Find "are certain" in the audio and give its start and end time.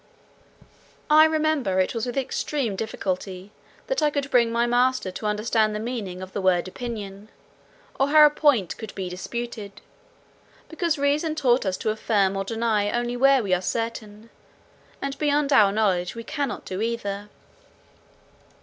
13.53-14.31